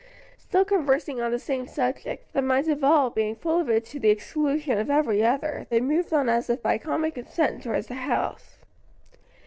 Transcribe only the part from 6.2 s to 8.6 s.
as if by common consent towards the house.